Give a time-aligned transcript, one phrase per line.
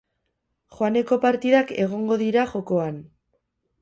[0.77, 2.99] Joaneko partidak egongo dira jokoan.